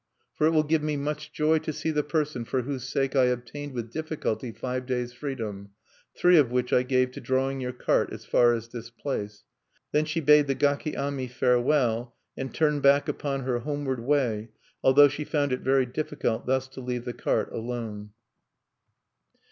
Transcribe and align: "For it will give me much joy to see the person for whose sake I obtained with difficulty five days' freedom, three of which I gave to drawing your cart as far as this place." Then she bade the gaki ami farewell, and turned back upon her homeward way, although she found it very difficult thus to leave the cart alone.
"For 0.33 0.47
it 0.47 0.49
will 0.49 0.63
give 0.63 0.81
me 0.81 0.97
much 0.97 1.31
joy 1.31 1.59
to 1.59 1.71
see 1.71 1.91
the 1.91 2.01
person 2.01 2.43
for 2.43 2.63
whose 2.63 2.89
sake 2.89 3.15
I 3.15 3.25
obtained 3.25 3.73
with 3.73 3.91
difficulty 3.91 4.51
five 4.51 4.87
days' 4.87 5.13
freedom, 5.13 5.73
three 6.17 6.39
of 6.39 6.49
which 6.49 6.73
I 6.73 6.81
gave 6.81 7.11
to 7.11 7.21
drawing 7.21 7.61
your 7.61 7.71
cart 7.71 8.11
as 8.11 8.25
far 8.25 8.55
as 8.55 8.69
this 8.69 8.89
place." 8.89 9.43
Then 9.91 10.05
she 10.05 10.19
bade 10.19 10.47
the 10.47 10.55
gaki 10.55 10.97
ami 10.97 11.27
farewell, 11.27 12.15
and 12.35 12.51
turned 12.51 12.81
back 12.81 13.07
upon 13.07 13.41
her 13.41 13.59
homeward 13.59 13.99
way, 13.99 14.49
although 14.83 15.07
she 15.07 15.23
found 15.23 15.53
it 15.53 15.61
very 15.61 15.85
difficult 15.85 16.47
thus 16.47 16.67
to 16.69 16.81
leave 16.81 17.05
the 17.05 17.13
cart 17.13 17.53
alone. 17.53 18.09